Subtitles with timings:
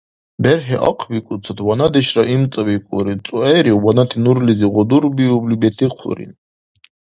[0.43, 6.27] БерхӀи ахъбикӀуцад, ванадешра имцӀабикӀулри, цӀуэри, ванати нурлизи гъудурбиубли, бетихъулри.